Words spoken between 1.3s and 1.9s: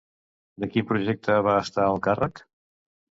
va estar